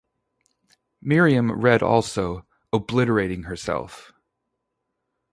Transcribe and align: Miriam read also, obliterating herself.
Miriam 0.99 1.51
read 1.51 1.83
also, 1.83 2.43
obliterating 2.73 3.43
herself. 3.43 4.11